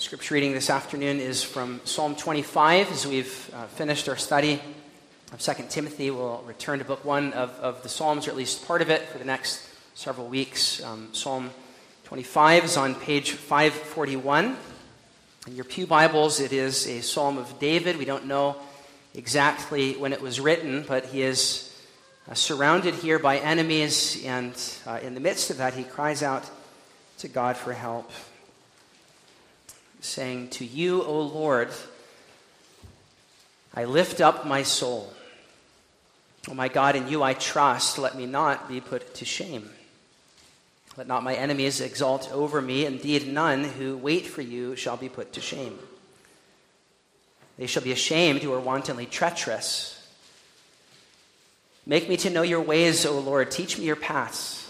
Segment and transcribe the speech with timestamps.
[0.00, 2.90] Scripture reading this afternoon is from Psalm 25.
[2.90, 4.58] As we've uh, finished our study
[5.30, 8.66] of 2 Timothy, we'll return to book one of, of the Psalms, or at least
[8.66, 10.82] part of it, for the next several weeks.
[10.82, 11.50] Um, Psalm
[12.04, 14.56] 25 is on page 541.
[15.46, 17.98] In your Pew Bibles, it is a Psalm of David.
[17.98, 18.56] We don't know
[19.14, 21.78] exactly when it was written, but he is
[22.26, 24.54] uh, surrounded here by enemies, and
[24.86, 26.48] uh, in the midst of that, he cries out
[27.18, 28.10] to God for help,
[30.00, 31.70] saying, To you, O Lord,
[33.74, 35.12] I lift up my soul.
[36.48, 37.98] O my God, in you I trust.
[37.98, 39.70] Let me not be put to shame.
[40.96, 42.84] Let not my enemies exalt over me.
[42.84, 45.78] Indeed, none who wait for you shall be put to shame.
[47.58, 49.96] They shall be ashamed who are wantonly treacherous.
[51.86, 53.50] Make me to know your ways, O Lord.
[53.50, 54.69] Teach me your paths.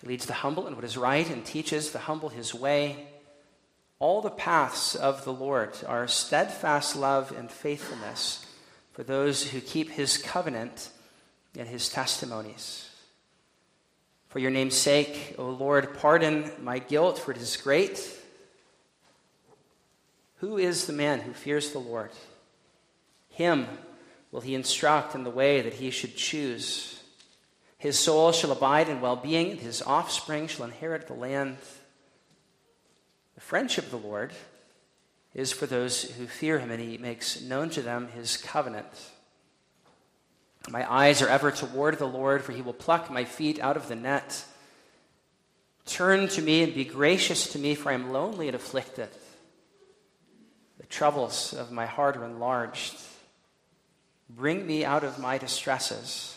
[0.00, 3.06] He leads the humble in what is right and teaches the humble his way.
[3.98, 8.44] All the paths of the Lord are steadfast love and faithfulness
[8.92, 10.90] for those who keep his covenant
[11.56, 12.90] and his testimonies.
[14.28, 18.12] For your name's sake, O Lord, pardon my guilt, for it is great.
[20.38, 22.10] Who is the man who fears the Lord?
[23.30, 23.66] Him
[24.30, 26.95] will he instruct in the way that he should choose.
[27.86, 31.56] His soul shall abide in well being, his offspring shall inherit the land.
[33.36, 34.32] The friendship of the Lord
[35.34, 38.88] is for those who fear him, and he makes known to them his covenant.
[40.68, 43.86] My eyes are ever toward the Lord, for he will pluck my feet out of
[43.86, 44.44] the net.
[45.84, 49.10] Turn to me and be gracious to me, for I am lonely and afflicted.
[50.78, 52.96] The troubles of my heart are enlarged.
[54.28, 56.35] Bring me out of my distresses.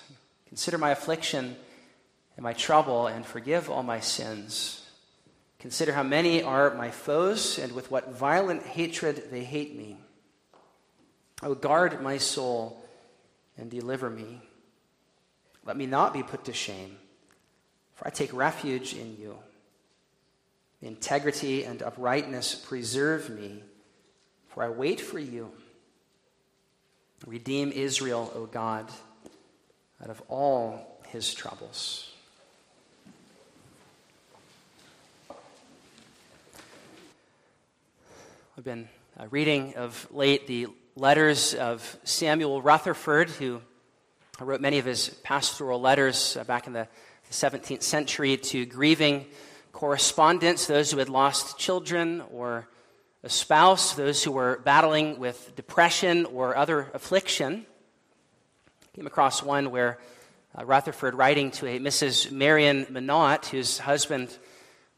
[0.50, 1.56] Consider my affliction
[2.36, 4.90] and my trouble, and forgive all my sins.
[5.60, 9.98] Consider how many are my foes, and with what violent hatred they hate me.
[11.44, 12.84] O guard my soul
[13.58, 14.42] and deliver me.
[15.66, 16.98] Let me not be put to shame,
[17.94, 19.38] for I take refuge in you.
[20.82, 23.62] Integrity and uprightness preserve me,
[24.48, 25.52] for I wait for you.
[27.28, 28.90] Redeem Israel, O God
[30.02, 32.12] out of all his troubles.
[38.58, 38.88] I've been
[39.20, 43.62] uh, reading of late the letters of Samuel Rutherford, who
[44.40, 46.88] wrote many of his pastoral letters uh, back in the
[47.32, 49.26] 17th century to grieving
[49.74, 52.68] correspondents, those who had lost children or
[53.24, 57.66] a spouse, those who were battling with depression or other affliction
[59.00, 59.98] came across one where
[60.58, 62.34] uh, Rutherford, writing to a Mrs.
[62.34, 64.38] Marion M'Naught, whose husband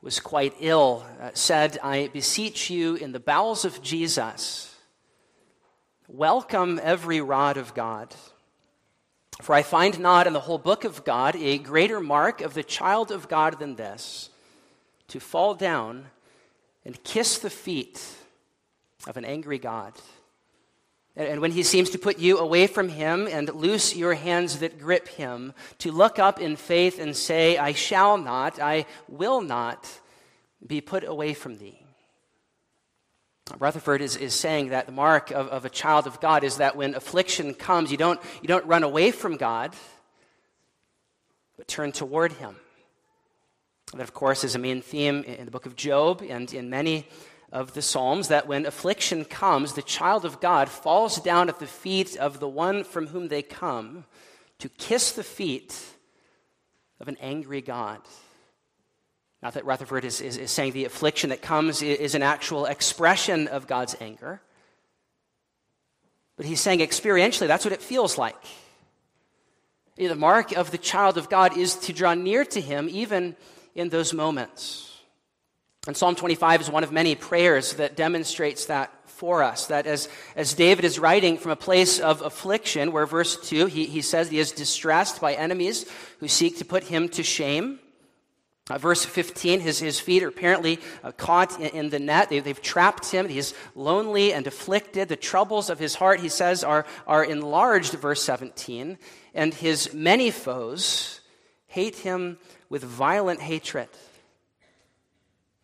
[0.02, 4.76] was quite ill, uh, said, I beseech you in the bowels of Jesus,
[6.08, 8.16] welcome every rod of God.
[9.44, 12.64] For I find not in the whole book of God a greater mark of the
[12.64, 14.32] child of God than this
[15.10, 16.08] to fall down
[16.84, 18.04] and kiss the feet
[19.06, 19.94] of an angry God.
[21.16, 24.80] And when he seems to put you away from him and loose your hands that
[24.80, 29.90] grip him, to look up in faith and say, I shall not, I will not
[30.66, 31.82] be put away from thee.
[33.60, 36.78] Rutherford is, is saying that the mark of, of a child of God is that
[36.78, 39.76] when affliction comes, you don't, you don't run away from God,
[41.58, 42.56] but turn toward him.
[43.94, 47.08] That, of course, is a main theme in the book of Job and in many
[47.52, 51.68] of the Psalms that when affliction comes, the child of God falls down at the
[51.68, 54.06] feet of the one from whom they come
[54.60, 55.78] to kiss the feet
[57.00, 58.00] of an angry God.
[59.42, 63.48] Not that Rutherford is, is, is saying the affliction that comes is an actual expression
[63.48, 64.40] of God's anger,
[66.38, 68.44] but he's saying experientially that's what it feels like.
[69.98, 73.36] The mark of the child of God is to draw near to him even
[73.76, 74.91] in those moments.
[75.88, 79.68] And Psalm 25 is one of many prayers that demonstrates that for us.
[79.68, 83.86] That as, as David is writing from a place of affliction, where verse 2, he,
[83.86, 85.86] he says he is distressed by enemies
[86.20, 87.80] who seek to put him to shame.
[88.70, 92.30] Uh, verse 15, his, his feet are apparently uh, caught in, in, the net.
[92.30, 93.28] They, have trapped him.
[93.28, 95.10] He's lonely and afflicted.
[95.10, 99.00] The troubles of his heart, he says, are, are enlarged, verse 17.
[99.34, 101.22] And his many foes
[101.68, 102.38] hate him
[102.70, 103.90] with violent hatred.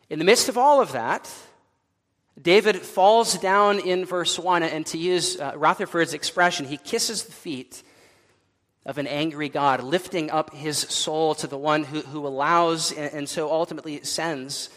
[0.10, 1.30] In the midst of all of that,
[2.42, 7.32] David falls down in verse 1, and to use uh, Rutherford's expression, he kisses the
[7.32, 7.84] feet
[8.86, 13.14] of an angry God, lifting up his soul to the one who, who allows and,
[13.14, 14.70] and so ultimately sends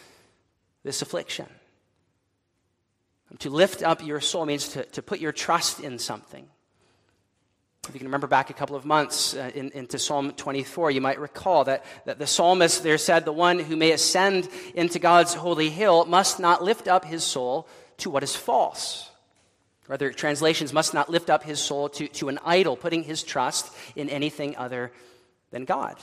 [0.83, 1.47] this affliction.
[3.39, 6.49] To lift up your soul means to, to put your trust in something.
[7.89, 11.01] If you can remember back a couple of months uh, in, into Psalm 24, you
[11.01, 15.33] might recall that, that the psalmist there said, The one who may ascend into God's
[15.33, 17.67] holy hill must not lift up his soul
[17.99, 19.11] to what is false
[19.89, 23.23] or other translations, must not lift up his soul to, to an idol, putting his
[23.23, 24.93] trust in anything other
[25.51, 25.97] than God.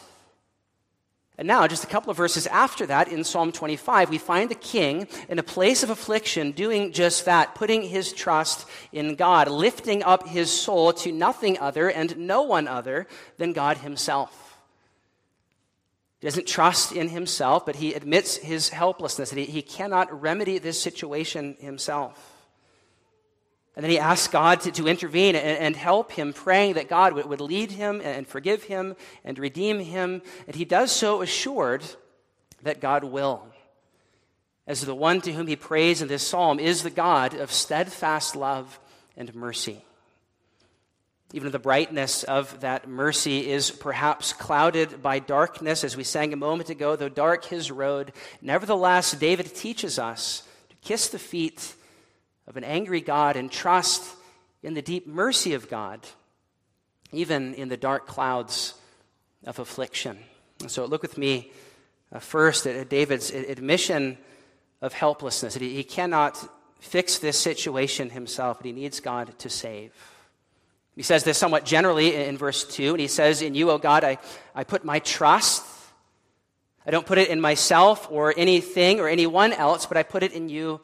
[1.39, 4.55] And now, just a couple of verses after that, in Psalm 25, we find the
[4.55, 10.01] king in a place of affliction doing just that, putting his trust in God, lifting
[10.01, 13.05] up his soul to nothing other and no one other
[13.37, 14.57] than God himself.
[16.19, 20.57] He doesn't trust in himself, but he admits his helplessness, that he, he cannot remedy
[20.57, 22.36] this situation himself.
[23.77, 27.13] And then he asks God to, to intervene and, and, help him, praying that God
[27.13, 30.23] would, would lead him and forgive him and redeem him.
[30.47, 31.83] And he does so assured
[32.63, 33.45] that God will.
[34.65, 38.35] As the one to whom he prays in this psalm is the God of steadfast
[38.35, 38.79] love
[39.15, 39.85] and mercy.
[41.31, 46.37] Even the brightness of that mercy is perhaps clouded by darkness, as we sang a
[46.37, 48.11] moment ago, though dark his road.
[48.41, 51.75] Nevertheless, David teaches us to kiss the feet
[52.47, 54.15] of an angry God and trust
[54.63, 55.99] in the deep mercy of God,
[57.11, 58.73] even in the dark clouds
[59.45, 60.17] of affliction.
[60.61, 61.51] And so look with me
[62.11, 64.17] uh, first at David's admission
[64.81, 65.55] of helplessness.
[65.55, 66.37] He, he cannot
[66.79, 69.93] fix this situation himself, but he needs God to save.
[70.95, 74.03] He says this somewhat generally in verse 2, and he says, In you, O God,
[74.03, 74.17] I,
[74.55, 75.63] I put my trust.
[76.85, 80.31] I don't put it in myself or anything or anyone else, but I put it
[80.31, 80.81] in you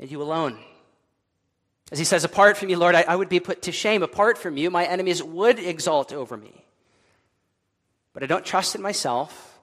[0.00, 0.58] and you alone.
[1.92, 4.02] As he says, Apart from you, Lord, I, I would be put to shame.
[4.02, 6.64] Apart from you, my enemies would exalt over me.
[8.12, 9.58] But I don't trust in myself,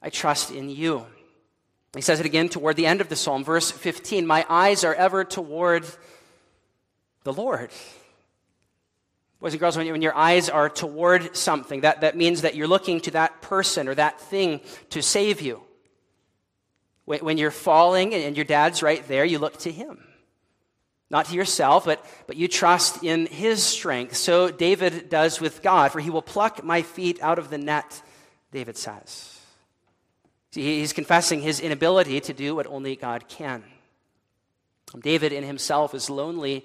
[0.00, 1.06] I trust in you.
[1.94, 4.94] He says it again toward the end of the psalm, verse 15 My eyes are
[4.94, 5.86] ever toward
[7.22, 7.70] the Lord.
[9.40, 12.54] Boys and girls, when, you, when your eyes are toward something, that, that means that
[12.54, 14.60] you're looking to that person or that thing
[14.90, 15.62] to save you.
[17.04, 20.02] When, when you're falling and your dad's right there, you look to him.
[21.10, 24.16] Not to yourself, but, but you trust in his strength.
[24.16, 28.02] So David does with God, for he will pluck my feet out of the net,
[28.52, 29.38] David says.
[30.52, 33.64] See, he's confessing his inability to do what only God can.
[35.00, 36.64] David in himself is lonely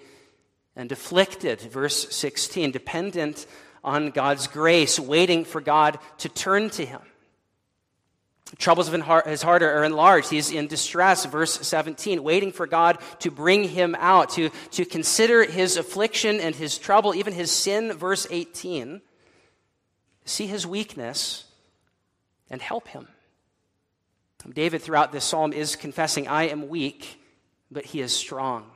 [0.75, 3.45] and afflicted, verse 16, dependent
[3.83, 7.01] on God's grace, waiting for God to turn to him.
[8.57, 10.29] Troubles of his heart are enlarged.
[10.29, 15.43] He's in distress, verse 17, waiting for God to bring him out, to, to consider
[15.43, 19.01] his affliction and his trouble, even his sin, verse 18,
[20.25, 21.45] see his weakness
[22.49, 23.07] and help him.
[24.51, 27.21] David, throughout this psalm, is confessing, I am weak,
[27.69, 28.71] but he is strong.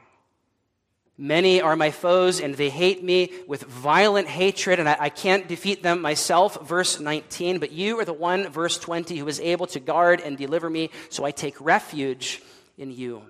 [1.18, 5.48] Many are my foes, and they hate me with violent hatred, and I, I, can't
[5.48, 6.68] defeat them myself.
[6.68, 7.60] Verse 19.
[7.60, 10.90] But you are the one, verse 20, who is able to guard and deliver me,
[11.10, 12.42] so I take refuge
[12.80, 13.22] in you.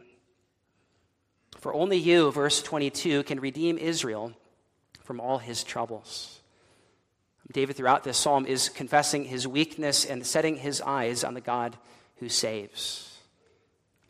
[1.59, 4.31] For only you, verse 22, can redeem Israel
[5.03, 6.39] from all his troubles.
[7.51, 11.77] David, throughout this psalm, is confessing his weakness and setting his eyes on the God
[12.17, 13.19] who saves.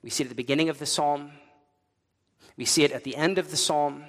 [0.03, 1.31] We see at the beginning of the psalm
[2.57, 4.03] we see it at the end of the psalm.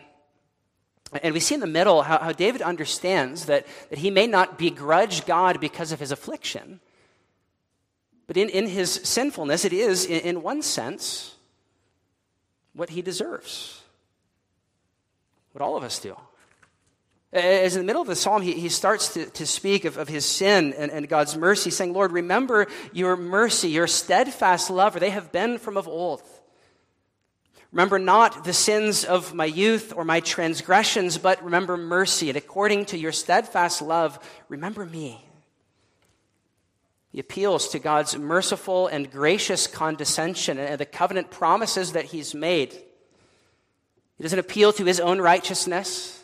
[1.23, 4.59] And we see in the middle how, how David understands that, that he may not
[4.59, 6.81] begrudge God because of his affliction,
[8.27, 11.37] but in, in his sinfulness, it is, in, in one sense,
[12.75, 13.83] what he deserves.
[15.53, 16.17] What all of us do.
[17.33, 20.09] As in the middle of the psalm, he, he starts to, to speak of, of
[20.09, 25.01] his sin and, and God's mercy, saying, Lord, remember your mercy, your steadfast love, for
[25.01, 26.23] they have been from of old.
[27.75, 32.29] Remember not the sins of my youth or my transgressions, but remember mercy.
[32.29, 34.17] And according to your steadfast love,
[34.49, 35.21] remember me.
[37.11, 42.73] He appeals to God's merciful and gracious condescension and the covenant promises that He's made.
[44.19, 46.23] He doesn't appeal to His own righteousness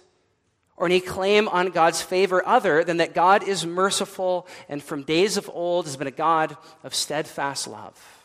[0.76, 5.36] or any claim on God's favor other than that God is merciful and from days
[5.36, 8.19] of old has been a God of steadfast love.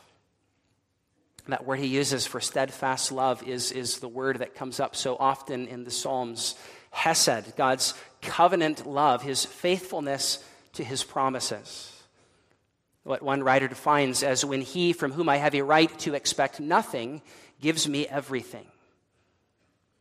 [1.47, 5.15] That word he uses for steadfast love is, is the word that comes up so
[5.19, 6.55] often in the Psalms
[6.89, 11.91] Hesed, God's covenant love, his faithfulness to his promises.
[13.03, 16.59] What one writer defines as when he, from whom I have a right to expect
[16.59, 17.21] nothing,
[17.61, 18.65] gives me everything.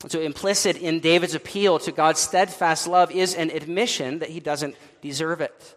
[0.08, 4.76] So, implicit in David's appeal to God's steadfast love is an admission that he doesn't
[5.02, 5.76] deserve it.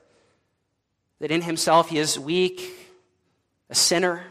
[1.20, 2.74] That in himself he is weak,
[3.70, 4.24] a sinner.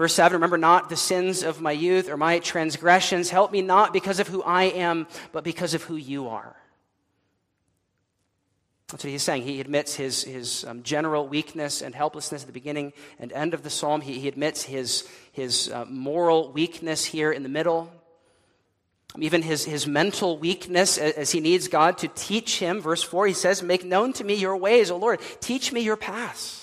[0.00, 3.28] Verse 7 Remember not the sins of my youth or my transgressions.
[3.28, 6.56] Help me not because of who I am, but because of who you are.
[8.88, 9.42] That's what he's saying.
[9.42, 13.62] He admits his, his um, general weakness and helplessness at the beginning and end of
[13.62, 14.00] the psalm.
[14.00, 17.92] He, he admits his, his uh, moral weakness here in the middle
[19.18, 22.80] even his, his mental weakness as he needs God to teach him.
[22.80, 25.20] Verse 4, he says, Make known to me your ways, O Lord.
[25.40, 26.59] Teach me your paths.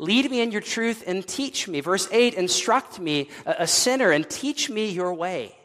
[0.00, 1.80] Lead me in your truth and teach me.
[1.80, 5.56] Verse 8, instruct me, a sinner, and teach me your way.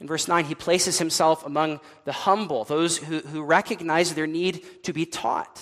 [0.00, 4.64] In verse 9, he places himself among the humble, those who, who recognize their need
[4.84, 5.60] to be taught.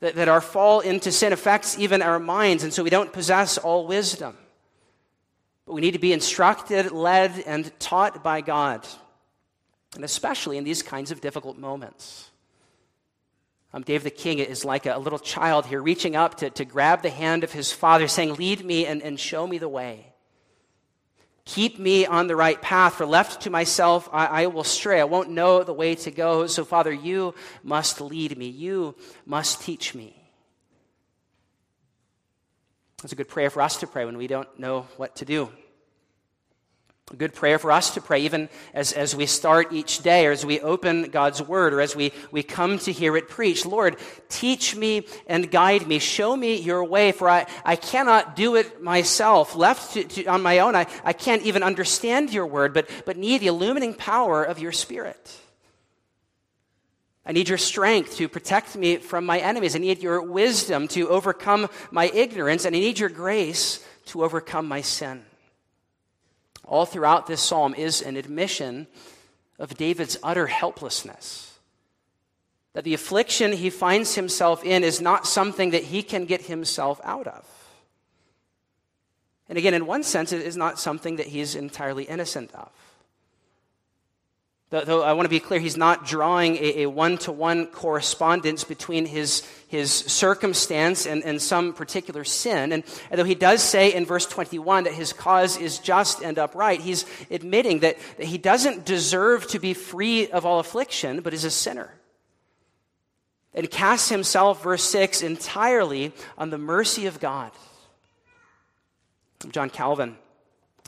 [0.00, 3.58] That, that our fall into sin affects even our minds, and so we don't possess
[3.58, 4.34] all wisdom.
[5.66, 8.88] But we need to be instructed, led, and taught by God,
[9.94, 12.31] and especially in these kinds of difficult moments.
[13.74, 17.02] Um, David the king is like a, little child here, reaching up to, to grab
[17.02, 20.12] the hand of his father, saying, Lead me and, and show me the way.
[21.44, 25.00] Keep me on the right path, for left to myself, I, I will stray.
[25.00, 26.46] I won't know the way to go.
[26.46, 28.48] So, Father, you must lead me.
[28.48, 28.94] You
[29.26, 30.16] must teach me.
[33.02, 35.50] It's a good prayer for us to pray when we don't know what to do.
[37.12, 40.32] A good prayer for us to pray, even as, as we start each day, or
[40.32, 43.66] as we open God's Word, or as we, we come to hear it preached.
[43.66, 43.98] Lord,
[44.30, 45.98] teach me and guide me.
[45.98, 49.54] Show me your way, for I, I cannot do it myself.
[49.54, 53.18] Left to, to, on my own, I, I can't even understand your Word, but, but
[53.18, 55.38] need the illumining power of your Spirit.
[57.26, 59.76] I need your strength to protect me from my enemies.
[59.76, 64.66] I need your wisdom to overcome my ignorance, and I need your grace to overcome
[64.66, 65.26] my sin.
[66.64, 68.86] All throughout this psalm is an admission
[69.58, 71.58] of David's utter helplessness.
[72.74, 77.00] That the affliction he finds himself in is not something that he can get himself
[77.04, 77.46] out of.
[79.48, 82.70] And again, in one sense, it is not something that he is entirely innocent of.
[84.72, 89.04] Though I want to be clear, he's not drawing a one to one correspondence between
[89.04, 92.72] his, his circumstance and, and some particular sin.
[92.72, 96.80] And though he does say in verse 21 that his cause is just and upright,
[96.80, 101.44] he's admitting that, that he doesn't deserve to be free of all affliction, but is
[101.44, 101.92] a sinner.
[103.52, 107.52] And casts himself, verse 6, entirely on the mercy of God.
[109.50, 110.16] John Calvin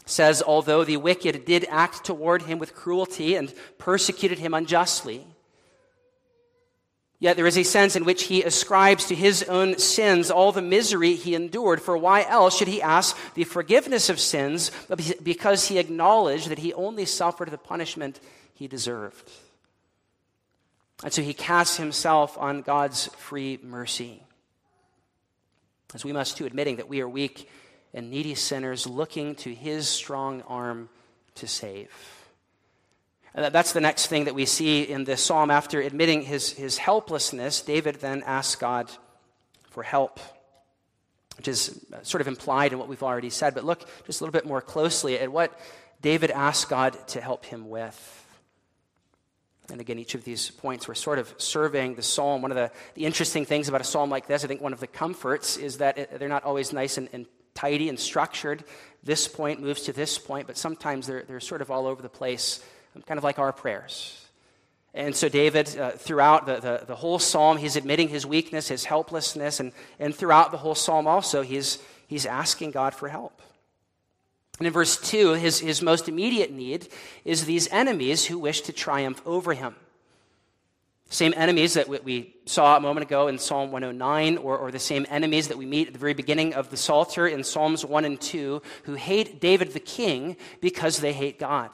[0.06, 5.26] says, although the wicked did act toward him with cruelty and persecuted him unjustly,
[7.18, 10.60] yet there is a sense in which he ascribes to his own sins all the
[10.60, 11.80] misery he endured.
[11.80, 16.58] For why else should he ask the forgiveness of sins but because he acknowledged that
[16.58, 18.20] he only suffered the punishment
[18.52, 19.30] he deserved?
[21.02, 24.22] And so he casts himself on God's free mercy.
[25.94, 27.48] As we must too, admitting that we are weak
[27.94, 30.88] and needy sinners looking to his strong arm
[31.36, 31.90] to save.
[33.34, 35.50] And that's the next thing that we see in this psalm.
[35.50, 38.90] After admitting his, his helplessness, David then asks God
[39.70, 40.20] for help,
[41.36, 43.54] which is sort of implied in what we've already said.
[43.54, 45.58] But look just a little bit more closely at what
[46.00, 48.20] David asks God to help him with.
[49.70, 52.42] And again, each of these points, we're sort of surveying the psalm.
[52.42, 54.80] One of the, the interesting things about a psalm like this, I think one of
[54.80, 58.64] the comforts is that it, they're not always nice and, and tidy and structured.
[59.02, 62.08] This point moves to this point, but sometimes they're, they're sort of all over the
[62.08, 62.64] place,
[63.06, 64.20] kind of like our prayers.
[64.94, 68.84] And so, David, uh, throughout the, the, the, whole psalm, he's admitting his weakness, his
[68.84, 73.42] helplessness, and, and throughout the whole psalm also, he's, he's asking God for help.
[74.58, 76.88] And in verse 2, his, his most immediate need
[77.24, 79.74] is these enemies who wish to triumph over him.
[81.10, 85.06] Same enemies that we saw a moment ago in Psalm 109, or, or, the same
[85.10, 88.20] enemies that we meet at the very beginning of the Psalter in Psalms 1 and
[88.20, 91.70] 2, who hate David the king because they hate God.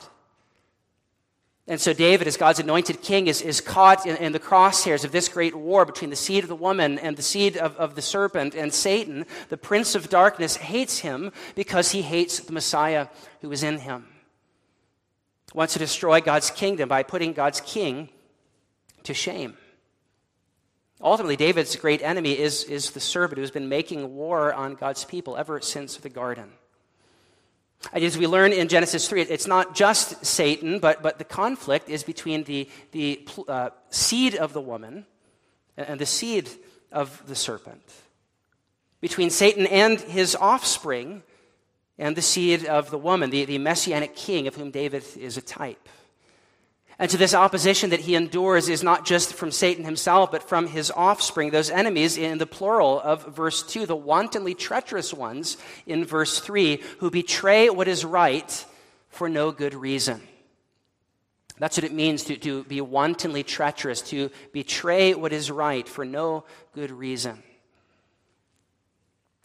[1.67, 5.13] And so David, as God's anointed king, is, is caught in, in the crosshairs of
[5.13, 8.03] this great war between the seed of the woman and the seed of, of the
[8.03, 8.57] serpent.
[8.57, 13.07] And Satan, the prince of darkness, hates him because he hates the Messiah
[13.41, 14.09] who is in him.
[15.55, 18.09] wants to destroy God's kingdom by putting God's king
[19.04, 19.57] to shame.
[21.02, 25.04] Ultimately, David's great enemy is, is the serpent who has been making war on God's
[25.04, 26.50] people ever since the garden.
[27.92, 31.88] And As we learn in Genesis 3, it's not just Satan, but, but the conflict
[31.88, 35.07] is between the, the uh, seed of the woman
[35.78, 36.50] and the seed
[36.92, 37.83] of the serpent,
[39.00, 41.23] between Satan and his offspring
[41.99, 45.42] and the seed of the woman, the, the messianic king of whom David is a
[45.42, 45.88] type.
[47.00, 50.66] And so, this opposition that he endures is not just from Satan himself, but from
[50.66, 56.04] his offspring, those enemies in the plural of verse 2, the wantonly treacherous ones in
[56.04, 58.66] verse 3, who betray what is right
[59.09, 60.21] for no good reason.
[61.59, 66.04] That's what it means to, to be wantonly treacherous, to betray what is right for
[66.04, 67.42] no good reason.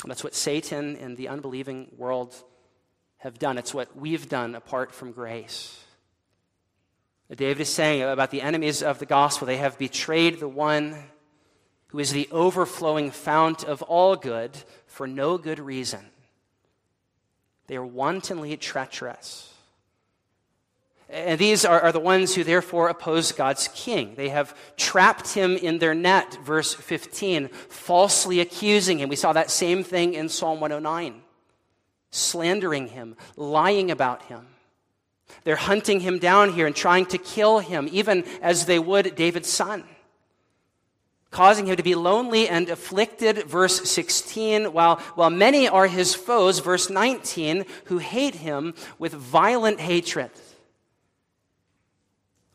[0.03, 2.35] That's what Satan and the unbelieving world
[3.19, 3.57] have done.
[3.57, 5.84] It's what we've done apart from grace.
[7.33, 10.95] David is saying about the enemies of the gospel, they have betrayed the one
[11.87, 14.51] who is the overflowing fount of all good
[14.85, 16.05] for no good reason.
[17.67, 19.51] They are wantonly treacherous.
[21.09, 24.15] And these are, are, the ones who therefore oppose God's king.
[24.15, 29.09] They have trapped him in their net, verse 15, falsely accusing him.
[29.09, 31.21] We saw that same thing in Psalm 109,
[32.09, 34.47] slandering him, lying about him.
[35.43, 39.49] They're hunting him down here and trying to kill him, even as they would David's
[39.49, 39.83] son,
[41.31, 46.59] causing him to be lonely and afflicted, verse 16, while, while many are his foes,
[46.59, 50.31] verse 19, who hate him with violent hatred.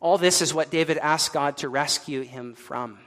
[0.00, 2.98] All this is what David asked God to rescue him from.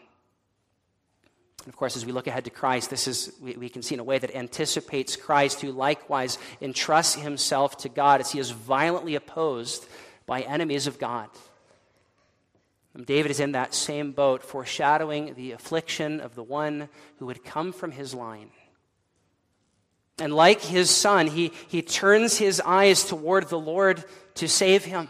[1.65, 3.95] And of course, as we look ahead to Christ, this is, we, we, can see
[3.95, 8.51] in a way that anticipates Christ, who likewise entrusts himself to God as he is
[8.51, 9.85] violently opposed
[10.25, 11.29] by enemies of God.
[12.93, 17.45] And David is in that same boat, foreshadowing the affliction of the one who would
[17.45, 18.49] come from his line.
[20.19, 24.03] And like his son, he, he turns his eyes toward the Lord
[24.35, 25.07] to save him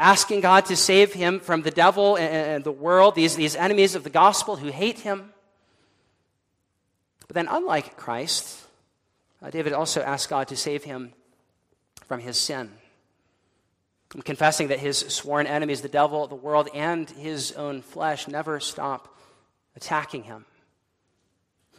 [0.00, 4.02] asking God to save him from the devil and the world, these, these enemies of
[4.02, 5.32] the gospel who hate him.
[7.28, 8.66] But then, unlike Christ,
[9.42, 11.12] uh, David also asked God to save him
[12.06, 12.70] from his sin.
[14.14, 18.58] I'm confessing that his sworn enemies, the devil, the world, and his own flesh, never
[18.58, 19.16] stop
[19.76, 20.44] attacking him.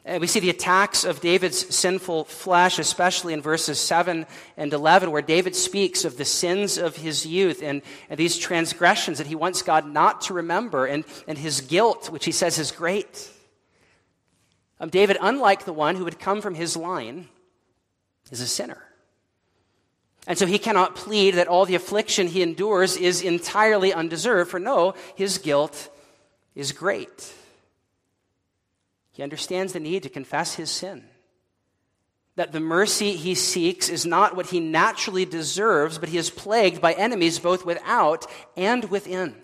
[0.04, 4.26] And we see the attacks of David's sinful flesh, especially in verses 7
[4.58, 9.20] and 11, where David speaks of the sins of his youth and, and these transgressions
[9.20, 12.72] that he wants God not to remember, and, and his guilt, which he says is
[12.72, 13.30] great.
[14.80, 17.28] Um, David, unlike the one who would come from his line,
[18.32, 18.84] is a sinner.
[20.26, 24.60] And so he cannot plead that all the affliction he endures is entirely undeserved, for
[24.60, 25.90] no, his guilt
[26.56, 27.34] is great.
[29.22, 31.04] He understands the need to confess his sin.
[32.38, 36.82] That the mercy he seeks is not what he naturally deserves, but he is plagued
[36.82, 38.26] by enemies both without
[38.58, 39.36] and within.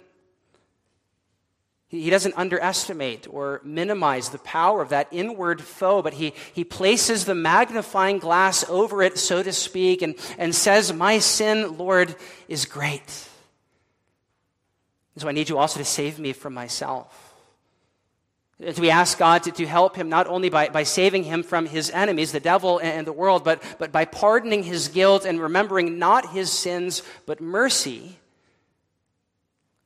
[1.89, 7.25] He doesn't underestimate or minimize the power of that inward foe, but he, he places
[7.25, 12.15] the magnifying glass over it, so to speak, and, and says, My sin, Lord,
[12.47, 13.29] is great.
[15.17, 17.26] so I need you also to save me from myself.
[18.59, 21.67] As we ask God to, to help him not only by, by saving him from
[21.67, 25.99] his enemies, the devil and the world, but, but by pardoning his guilt and remembering
[25.99, 28.17] not his sins, but mercy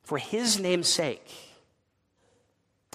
[0.03, 1.29] for his name's sake.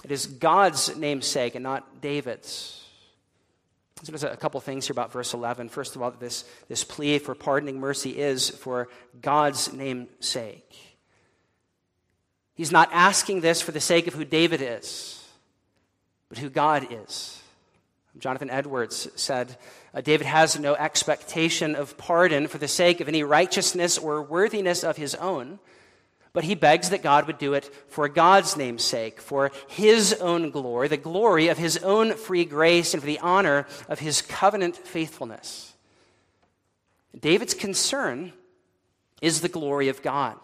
[0.03, 2.83] It is God's name's sake and not David's.
[4.01, 5.69] So there's a couple things here about verse 11.
[5.69, 8.89] First of all, this, this plea for pardoning mercy is for
[9.21, 10.75] God's name's sake.
[12.55, 15.26] He's not asking this for the sake of who David is
[16.29, 17.41] but who God is.
[18.19, 19.57] Jonathan Edwards said,
[19.93, 24.83] uh, David has no expectation of pardon for the sake of any righteousness or worthiness
[24.83, 25.59] of his own,
[26.33, 30.51] but he begs that God would do it for God's name's sake, for his own
[30.51, 34.75] glory, the glory of his own free grace, and for the honor of his covenant
[34.75, 35.73] faithfulness.
[37.19, 38.33] David's concern
[39.21, 40.37] is the glory of God.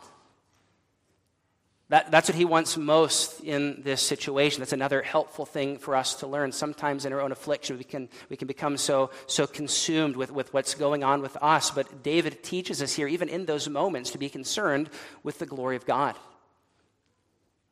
[1.93, 4.62] That, that's what he wants most in this situation.
[4.62, 6.51] That's another helpful thing for us to learn.
[6.51, 10.51] Sometimes in our own affliction, we can, we can become so, so consumed with, with
[10.56, 11.69] what's going on with us.
[11.69, 14.89] But David teaches us here, even in those moments, to be concerned
[15.21, 16.15] with the glory of God.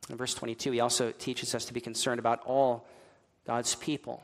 [0.08, 2.86] In verse 22, he also teaches us to be concerned about all
[3.48, 4.22] God's people.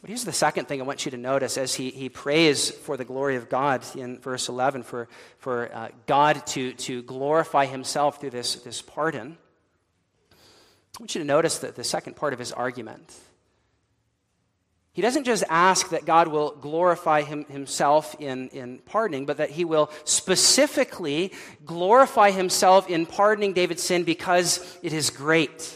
[0.00, 2.96] But here's the second thing I want you to notice as he, he prays for
[2.96, 8.20] the glory of God in verse 11, for, for uh, God to, to glorify himself
[8.20, 9.38] through this, this pardon.
[10.32, 13.14] I want you to notice that the second part of his argument.
[14.92, 19.50] He doesn't just ask that God will glorify him, himself in, in pardoning, but that
[19.50, 21.32] he will specifically
[21.66, 25.74] glorify himself in pardoning David's sin because it is great.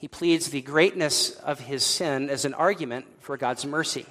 [0.00, 4.06] He pleads the greatness of his sin as an argument for God's mercy.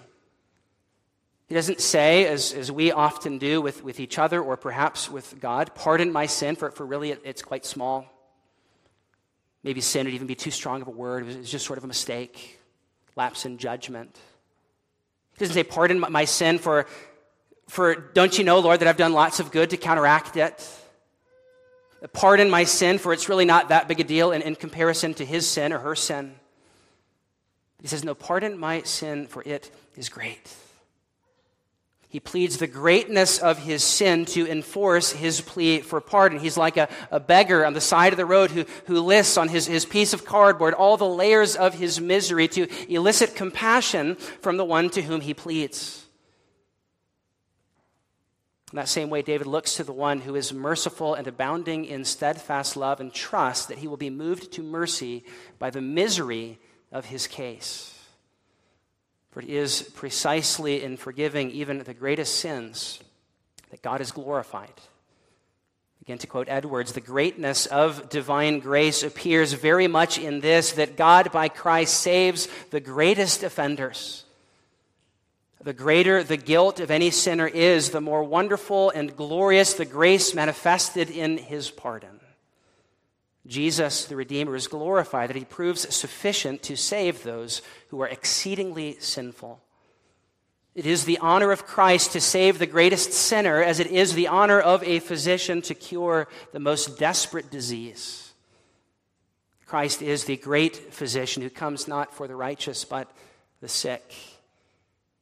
[1.48, 5.40] He doesn't say, as, as we often do with, with each other or perhaps with
[5.40, 8.06] God, pardon my sin, for, for really it, it's quite small.
[9.64, 11.28] Maybe sin would even be too strong of a word.
[11.28, 12.60] It was just sort of a mistake
[13.16, 14.16] lapse in judgment.
[15.34, 16.86] He doesn't say, Pardon my sin for,
[17.68, 20.70] for, don't you know, Lord, that I've done lots of good to counteract it?
[22.14, 25.26] Pardon my sin, for it's really not that big a deal in, in comparison to
[25.26, 26.36] his sin or her sin.
[27.82, 30.54] He says, No, pardon my sin, for it is great.
[32.10, 36.40] He pleads the greatness of his sin to enforce his plea for pardon.
[36.40, 39.48] He's like a, a beggar on the side of the road who, who lists on
[39.48, 44.58] his, his piece of cardboard all the layers of his misery to elicit compassion from
[44.58, 46.08] the one to whom he pleads.
[48.72, 52.06] In that same way, David looks to the one who is merciful and abounding in
[52.06, 55.24] steadfast love and trust that he will be moved to mercy
[55.58, 56.60] by the misery
[56.92, 57.96] of his case.
[59.32, 63.00] For it is precisely in forgiving even the greatest sins
[63.72, 64.74] that God is glorified.
[66.02, 70.98] Again, to quote Edwards, the greatness of divine grace appears very much in this that
[70.98, 74.26] God by Christ saves the greatest offenders.
[75.62, 80.34] The greater the guilt of any sinner is, the more wonderful and glorious the grace
[80.34, 82.22] manifested in his pardon.
[83.46, 88.98] Jesus, the Redeemer, is glorified that he proves sufficient to save those who are exceedingly
[89.00, 89.60] sinful.
[90.76, 94.28] It is the honor of Christ to save the greatest sinner, as it is the
[94.28, 98.34] honor of a physician to cure the most desperate disease.
[99.66, 103.12] Christ is the great physician who comes not for the righteous, but
[103.62, 104.14] the sick.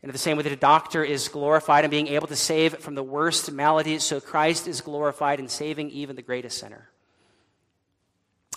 [0.02, 2.78] And in the same way that a doctor is glorified in being able to save
[2.80, 6.90] from the worst maladies, so Christ is glorified in saving even the greatest sinner.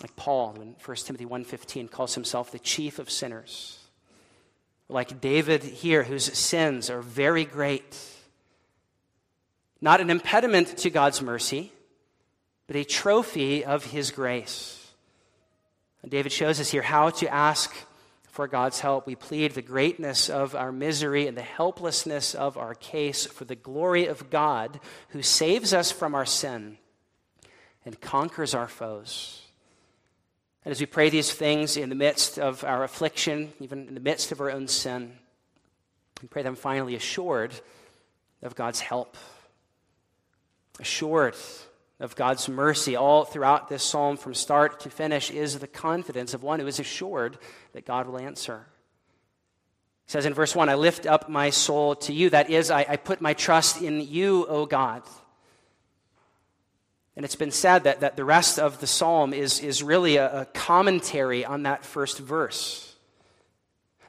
[0.02, 3.78] Like Paul in 1 Timothy 1:15 calls himself the chief of sinners.
[4.88, 7.98] Like David here whose sins are very great.
[9.80, 11.72] Not an impediment to God's mercy,
[12.66, 14.92] but a trophy of his grace.
[16.02, 17.74] And David shows us here how to ask
[18.30, 19.06] for God's help.
[19.06, 23.56] We plead the greatness of our misery and the helplessness of our case for the
[23.56, 26.78] glory of God who saves us from our sin
[27.84, 29.42] and conquers our foes.
[30.64, 34.00] And as we pray these things in the midst of our affliction, even in the
[34.00, 35.12] midst of our own sin,
[36.22, 37.52] we pray them finally assured
[38.42, 39.16] of God's help,
[40.78, 41.34] assured
[42.00, 42.96] of God's mercy.
[42.96, 46.80] All throughout this psalm, from start to finish, is the confidence of one who is
[46.80, 47.38] assured
[47.74, 48.66] that God will answer.
[50.06, 52.30] He says in verse 1 I lift up my soul to you.
[52.30, 55.02] That is, I, I put my trust in you, O God.
[57.16, 60.40] And it's been said that, that the rest of the psalm is, is really a,
[60.40, 62.89] a commentary on that first verse.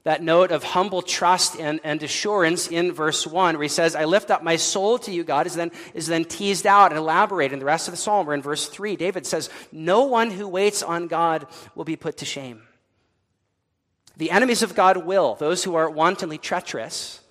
[0.03, 4.05] That note of humble trust and, and assurance in verse 1, where he says, I
[4.05, 7.53] lift up my soul to you, God, is then, is then teased out and elaborated
[7.53, 8.25] in the rest of the psalm.
[8.25, 12.17] Where in verse 3, David says, No one who waits on God will be put
[12.17, 12.63] to shame.
[14.17, 17.21] The enemies of God will, those who are wantonly treacherous,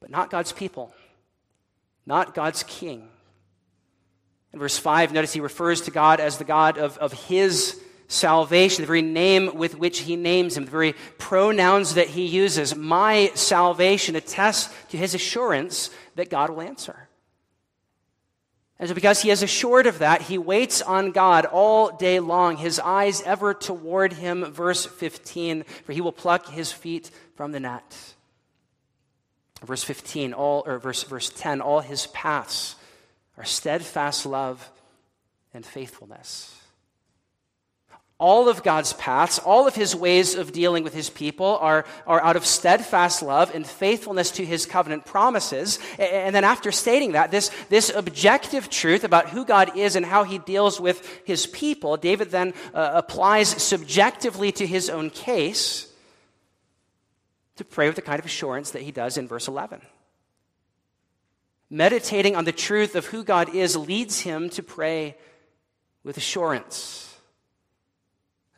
[0.00, 0.94] but not God's people,
[2.06, 3.08] not God's king.
[4.52, 8.82] In verse 5, notice he refers to God as the God of, of his salvation,
[8.82, 12.74] the very name with which he names him, the very pronouns that he uses.
[12.74, 17.08] My salvation attests to his assurance that God will answer.
[18.80, 22.56] And so, because he is assured of that, he waits on God all day long,
[22.56, 24.44] his eyes ever toward him.
[24.52, 28.14] Verse 15, for he will pluck his feet from the net.
[29.64, 32.74] Verse 15, all, or verse, verse 10, all his paths
[33.36, 34.70] are steadfast love
[35.52, 36.59] and faithfulness.
[38.20, 42.22] All of God's paths, all of his ways of dealing with his people are, are
[42.22, 45.80] out of steadfast love and faithfulness to his covenant promises.
[45.98, 50.22] And then, after stating that, this, this objective truth about who God is and how
[50.22, 55.92] he deals with his people, David then uh, applies subjectively to his own case
[57.56, 59.82] to pray with the kind of assurance that he does in verse 11
[61.70, 65.16] meditating on the truth of who God is leads him to pray
[66.02, 67.09] with assurance.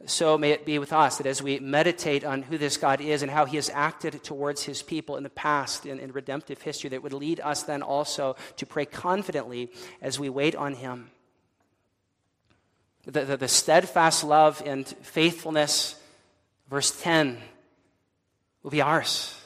[0.07, 3.23] So may it be with us that as we meditate on who this God is
[3.23, 6.91] and how he has acted towards his people in the past in, in redemptive history,
[6.91, 11.11] that would lead us then also to pray confidently as we wait on him.
[13.05, 15.97] The, the, the steadfast love and faithfulness,
[16.69, 17.39] verse 10,
[18.63, 19.37] will be ours.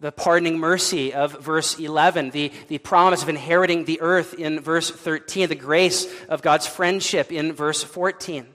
[0.00, 4.90] The pardoning mercy of verse 11, the, the promise of inheriting the earth in verse
[4.90, 8.46] 13, the grace of God's friendship in verse 14.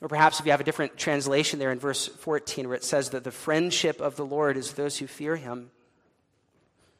[0.00, 3.10] Or perhaps if you have a different translation there in verse 14 where it says
[3.10, 5.70] that the friendship of the Lord is those who fear him.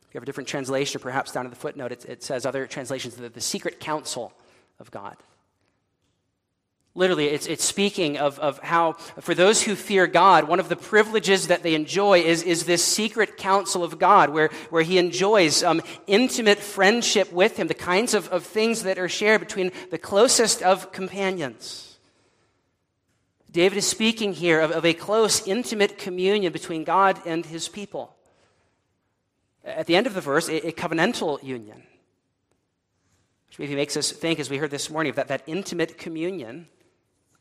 [0.09, 2.47] If you have a different translation, or perhaps down in the footnote, it, it says
[2.47, 4.33] other translations that the secret counsel
[4.79, 5.17] of God.
[6.95, 10.77] Literally, it's, it's speaking of, of how, for those who fear God, one of the
[10.77, 15.63] privileges that they enjoy is, is this secret counsel of God, where, where He enjoys
[15.63, 19.99] um, intimate friendship with Him, the kinds of, of things that are shared between the
[19.99, 21.86] closest of companions.
[23.57, 28.15] David is speaking here of, of a close, intimate communion between God and his people.
[29.65, 31.83] At the end of the verse, a, a covenantal union,
[33.49, 36.69] which maybe makes us think, as we heard this morning, of that, that intimate communion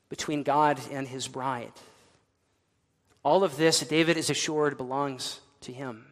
[0.07, 1.73] between God and his bride.
[3.21, 6.05] All of this, David is assured, belongs to him.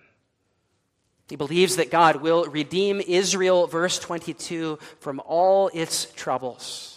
[1.29, 6.92] He believes that God will redeem Israel, verse 22, from all its troubles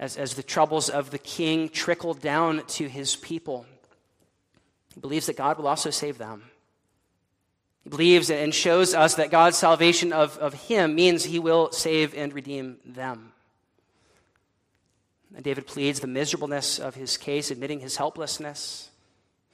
[0.00, 3.66] as, as the troubles of the king trickle down to his people.
[4.94, 6.44] He believes that God will also save them.
[7.84, 12.14] He believes and shows us that God's salvation of, of him means he will save
[12.14, 13.32] and redeem them.
[15.34, 18.90] And David pleads the miserableness of his case, admitting his helplessness.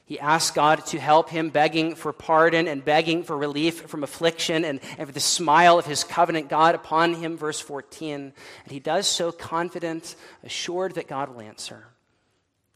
[0.07, 4.65] He asks God to help him, begging for pardon and begging for relief from affliction
[4.65, 8.33] and, and for the smile of his covenant God upon him, verse 14.
[8.65, 10.15] And he does so confident,
[10.45, 11.89] assured that God will answer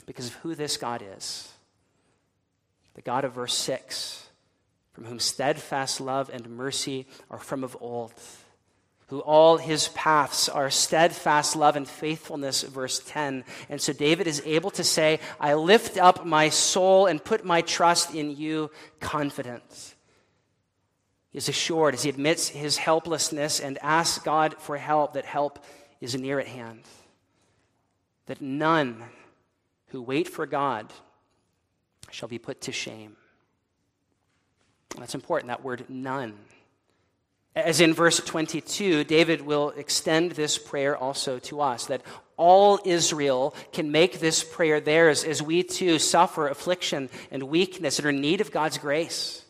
[0.07, 1.53] because of who this God is.
[2.95, 4.29] The God of verse 6,
[4.93, 8.13] from whom steadfast love and mercy are from of old
[9.11, 13.43] who all his paths are steadfast love and faithfulness, verse 10.
[13.69, 17.61] And so David is able to say, I lift up my soul and put my
[17.61, 18.71] trust in you,
[19.01, 19.97] confidence.
[21.31, 25.59] He is assured as he admits his helplessness and asks God for help that help
[26.01, 26.83] is near at hand.
[28.27, 29.03] That none
[29.89, 30.93] who wait for God
[32.13, 33.17] shall be put to shame.
[34.97, 36.39] That's important, that word none.
[37.57, 42.03] As in verse 22, David will extend this prayer also to us that
[42.37, 48.07] all Israel can make this prayer theirs as we too suffer affliction and weakness and
[48.07, 49.45] are in need of God's grace.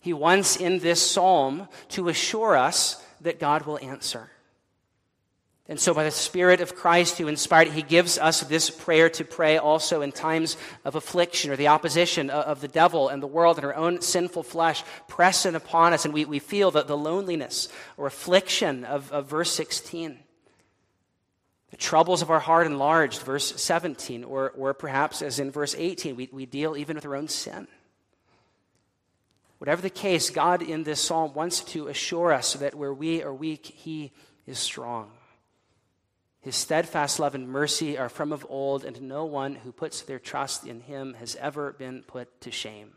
[0.00, 4.30] He wants in this psalm to assure us that God will answer.
[5.72, 9.08] And so, by the Spirit of Christ who inspired it, He gives us this prayer
[9.08, 13.26] to pray also in times of affliction or the opposition of the devil and the
[13.26, 16.04] world and our own sinful flesh pressing upon us.
[16.04, 20.18] And we, we feel the, the loneliness or affliction of, of verse 16.
[21.70, 24.24] The troubles of our heart enlarged, verse 17.
[24.24, 27.66] Or, or perhaps, as in verse 18, we, we deal even with our own sin.
[29.56, 33.32] Whatever the case, God in this psalm wants to assure us that where we are
[33.32, 34.12] weak, He
[34.46, 35.10] is strong.
[36.42, 40.18] His steadfast love and mercy are from of old, and no one who puts their
[40.18, 42.94] trust in him has ever been put to shame.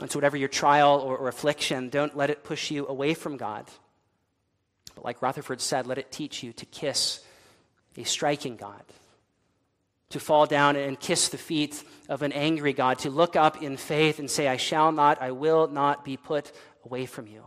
[0.00, 3.36] And so, whatever your trial or, or affliction, don't let it push you away from
[3.36, 3.66] God.
[4.94, 7.20] But, like Rutherford said, let it teach you to kiss
[7.96, 8.84] a striking God,
[10.10, 13.76] to fall down and kiss the feet of an angry God, to look up in
[13.76, 16.52] faith and say, I shall not, I will not be put
[16.84, 17.42] away from you.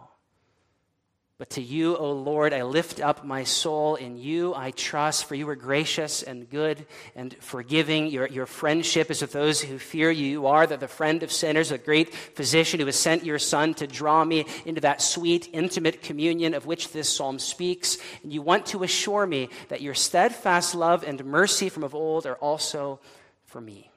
[1.43, 3.95] But to you, O Lord, I lift up my soul.
[3.95, 6.85] In you I trust, for you are gracious and good
[7.17, 8.07] and forgiving.
[8.07, 10.25] Your, your friendship is with those who fear you.
[10.25, 13.73] You are the, the friend of sinners, a great physician who has sent your Son
[13.73, 17.97] to draw me into that sweet, intimate communion of which this psalm speaks.
[18.23, 22.25] And you want to assure me that your steadfast love and mercy from of old
[22.25, 23.01] are also
[23.47, 23.91] for me.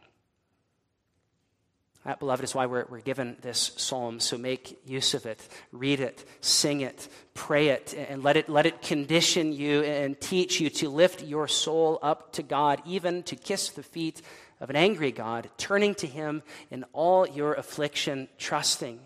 [2.14, 4.20] Beloved, is why we're, we're given this psalm.
[4.20, 5.40] So make use of it,
[5.72, 10.60] read it, sing it, pray it, and let it, let it condition you and teach
[10.60, 14.22] you to lift your soul up to God, even to kiss the feet
[14.60, 19.00] of an angry God, turning to Him in all your affliction, trusting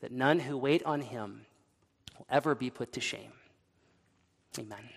[0.00, 1.46] that none who wait on Him
[2.18, 3.32] will ever be put to shame.
[4.58, 4.88] Amen.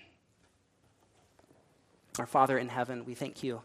[2.17, 3.61] Our Father in heaven, we thank you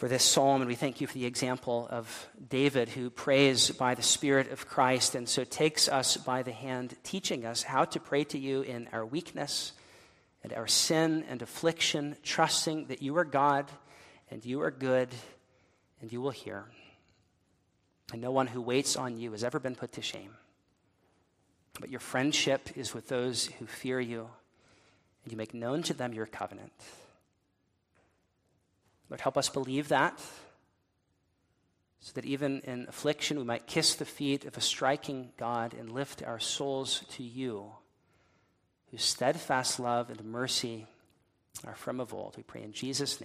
[0.00, 3.94] for this psalm, and we thank you for the example of David, who prays by
[3.94, 8.00] the Spirit of Christ and so takes us by the hand, teaching us how to
[8.00, 9.72] pray to you in our weakness
[10.42, 13.70] and our sin and affliction, trusting that you are God
[14.30, 15.10] and you are good
[16.00, 16.64] and you will hear.
[18.10, 20.34] And no one who waits on you has ever been put to shame.
[21.78, 24.30] But your friendship is with those who fear you,
[25.24, 26.72] and you make known to them your covenant.
[29.10, 30.18] Lord, help us believe that,
[32.00, 35.92] so that even in affliction we might kiss the feet of a striking God and
[35.92, 37.72] lift our souls to you,
[38.90, 40.86] whose steadfast love and mercy
[41.66, 42.36] are from of old.
[42.36, 43.18] We pray in Jesus' name.